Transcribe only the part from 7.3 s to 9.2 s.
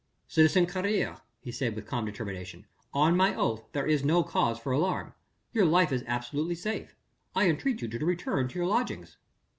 I entreat you to return to your lodgings...."